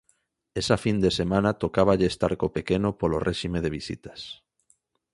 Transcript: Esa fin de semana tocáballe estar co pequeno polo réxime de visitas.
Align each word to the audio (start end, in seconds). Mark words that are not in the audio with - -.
Esa 0.61 0.77
fin 0.83 0.97
de 1.03 1.11
semana 1.19 1.57
tocáballe 1.63 2.05
estar 2.09 2.33
co 2.39 2.53
pequeno 2.57 2.89
polo 2.99 3.17
réxime 3.27 3.59
de 3.65 3.73
visitas. 3.77 4.19